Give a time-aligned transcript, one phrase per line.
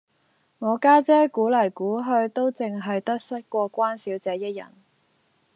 [0.57, 4.71] 我家姐估黎估去都淨係得失過關小姐一人